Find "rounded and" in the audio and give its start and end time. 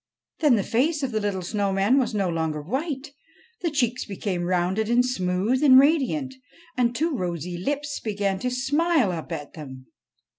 4.45-5.05